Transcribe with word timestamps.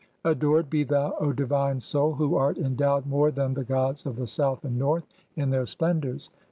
'Adored 0.25 0.67
be 0.67 0.83
thou, 0.83 1.13
O 1.19 1.31
divine 1.31 1.79
Soul, 1.79 2.13
who 2.13 2.35
art 2.35 2.57
endowed 2.57 3.05
more 3.05 3.29
than 3.29 3.53
'the 3.53 3.65
gods 3.65 4.07
of 4.07 4.15
the 4.15 4.25
South 4.25 4.65
and 4.65 4.79
North 4.79 5.05
[in] 5.35 5.51
their 5.51 5.67
splendours! 5.67 6.31